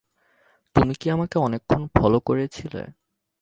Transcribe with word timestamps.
তুমি 0.75 0.93
কি 0.95 1.07
আমাকে 1.09 1.37
অনেকক্ষণ 1.39 1.81
ফলো 1.95 2.17
করছিলে? 2.19 2.81